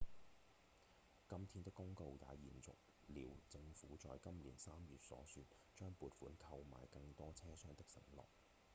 [1.29, 5.43] 今天的公告也延續了政府在今年三月所說、
[5.75, 8.23] 將撥款購買更多車廂的承諾